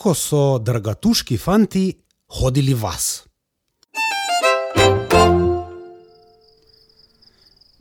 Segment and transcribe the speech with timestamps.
[0.00, 1.92] tako so dragatuški fanti
[2.26, 3.22] hodili vas.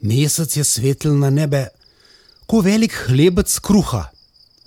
[0.02, 1.68] Mesec je svetil na nebe,
[2.46, 4.10] kot velik hlebec kruha,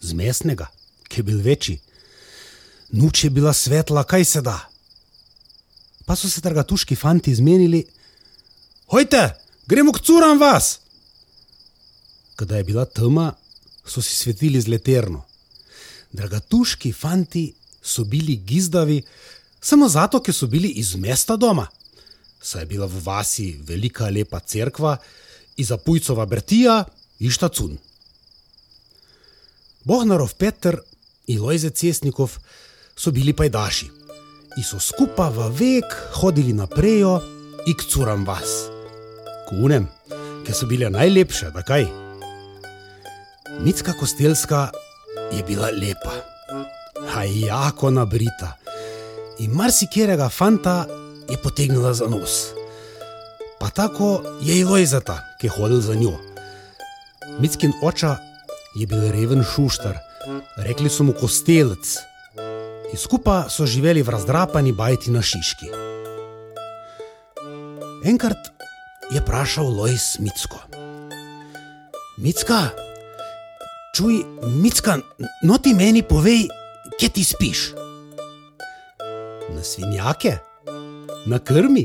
[0.01, 0.71] z mesnega,
[1.09, 1.77] ki je bil večji.
[2.97, 4.57] Noč je bila svetla, kaj se da.
[6.07, 7.83] Pa so se dragatuški fanti zmenili,
[8.87, 9.29] hojte,
[9.67, 10.79] gremo k curam vas.
[12.37, 13.35] Kada je bila tema,
[13.85, 15.32] so si svetili z leterno.
[16.13, 17.53] Dragatuški fanti
[17.83, 19.03] so bili gizdavi
[19.61, 21.67] samo zato, ker so bili iz mesta doma.
[22.43, 24.97] Saj je bila v vasi velika lepa cerkva,
[25.57, 26.85] iza Pujcova Bertija
[27.21, 27.79] in Štacun.
[29.85, 30.79] Bohnarov Petr
[31.27, 32.39] in Lojze Cesnikov
[32.97, 33.91] so bili pajdaši
[34.57, 37.07] in so skupaj v vek hodili naprej
[37.67, 38.69] in k curam vas.
[39.49, 39.87] Kunem,
[40.45, 41.87] ki so bile najlepše, da kaj.
[43.61, 44.71] Mitska Kostelska
[45.33, 46.13] je bila lepa,
[47.09, 48.57] hajako nabrita
[49.39, 50.87] in marsikjerega fanta
[51.31, 52.53] je potegnila za nos.
[53.61, 56.19] Pa tako je i Lojzeta, ki je hodil za njo.
[57.39, 58.17] Mitskin oča
[58.75, 59.99] je bil reven šuštar,
[60.57, 61.97] rekli so mu kostelec.
[62.93, 65.71] In skupaj so živeli v razdrapani bajti na Šiški.
[68.05, 68.51] Enkrat
[69.11, 70.59] je vprašal Lojs Mitsko.
[72.19, 72.71] Mitska,
[73.93, 74.99] čuj, Mitska,
[75.43, 76.49] no ti meni povej,
[76.97, 77.73] kje ti spiš?
[79.53, 80.39] Na svinjake,
[81.27, 81.85] na krmi,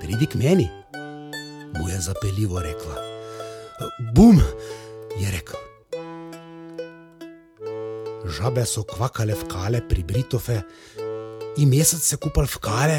[0.00, 0.68] pridi k meni,
[1.80, 2.96] mu je zapeljivo rekla.
[4.14, 4.40] Bum,
[5.16, 5.60] je rekel.
[8.28, 10.60] Žabe so kvakale v kale pri Britofe
[11.56, 12.98] in mesec se kupal v kale,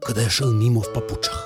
[0.00, 1.40] kada je šel mimo v papučah.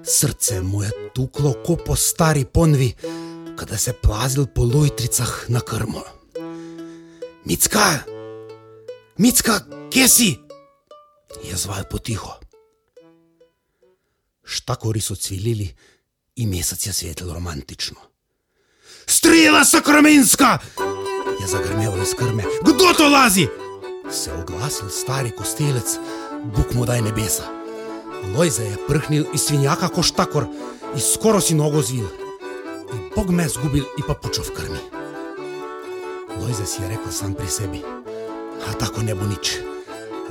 [0.00, 2.94] Srce mu je tuklo kot po stari ponvi,
[3.56, 6.02] kada se plazil po lojtricah na krmo.
[7.44, 8.04] Micka,
[9.18, 10.36] Micka, kje si?
[11.44, 12.40] je zval potiho.
[14.44, 15.74] Štakori so cvilili
[16.36, 18.00] in mesec je svetil romantično.
[19.06, 20.58] Strela sakramenska!
[21.40, 22.44] je zagrmelo iz krme.
[22.62, 23.46] Kdo to lazi?
[24.10, 25.98] se je oglasil stari kostelec,
[26.44, 27.42] Bog mu daj nebesa.
[28.36, 30.46] Lojze je prhnil iz svinjaka kot štakor
[30.94, 32.25] in skoraj si nogo zvil.
[33.16, 34.80] In Bog me je zgubil in pa počo v krmi.
[36.36, 37.80] Lojze si je rekel sam pri sebi,
[38.60, 39.56] a tako ne bo nič.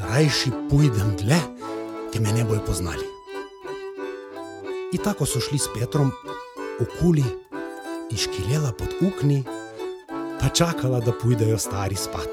[0.06, 1.40] Rajši pojdem dlje,
[2.14, 3.02] ki me ne bojo poznali.
[4.94, 6.14] In tako so šli s Petrom
[6.78, 7.26] okoli
[8.14, 9.42] in škilela pod ukni,
[10.38, 12.30] pa čakala, da pojdejo stari spat.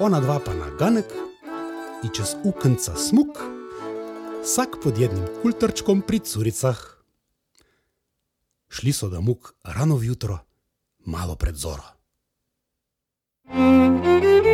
[0.00, 1.12] Ona dva pa na ganek
[2.00, 3.36] in čez ukenca smuk,
[4.40, 7.01] vsak pod jednim kultrčkom pri curicah.
[8.72, 10.38] Šli so da muk rano jutro,
[11.04, 11.82] malo pred zoro.
[13.48, 14.51] thank you